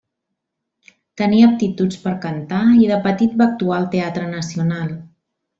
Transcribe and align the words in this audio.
Tenia 1.21 1.49
aptituds 1.49 1.99
per 2.07 2.15
cantar 2.25 2.63
i 2.87 2.89
de 2.95 2.99
petit 3.07 3.39
va 3.43 3.49
actuar 3.53 3.79
al 3.81 3.89
Teatre 3.97 4.29
Nacional. 4.37 4.99